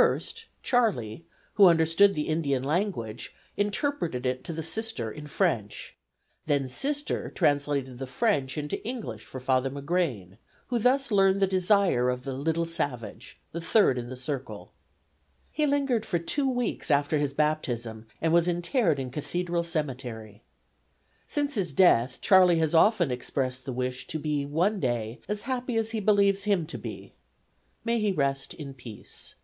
[0.00, 1.24] First Charley,
[1.54, 5.96] who understood the Indian language, interpreted it to Sister in French;
[6.46, 10.38] then Sister translated the French into English for Father McGrane,
[10.68, 14.72] who thus learned the desire of the 'little savage,' the third in the circle.
[15.50, 20.44] He lingered for two weeks after his baptism and was interred in Cathedral Cemetery.
[21.26, 25.76] Since his death Charley has often expressed the wish to be one day as happy
[25.76, 27.14] as he believes him to be.
[27.84, 29.34] May he rest in peace.